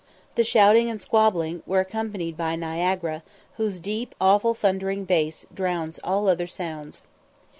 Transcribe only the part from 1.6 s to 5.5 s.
were accompanied by Niagara, whose deep awful thundering bass